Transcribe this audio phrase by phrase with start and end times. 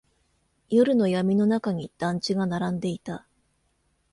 [0.71, 3.27] 夜の闇の中に団地が並んでいた。